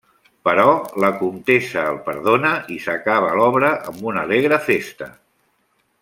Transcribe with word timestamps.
Però 0.47 0.63
la 1.03 1.09
comtessa 1.17 1.83
el 1.91 1.99
perdona 2.07 2.53
i 2.77 2.79
s'acaba 2.87 3.29
l'obra 3.41 3.69
amb 3.91 4.07
una 4.13 4.23
alegre 4.27 4.59
festa. 4.71 5.11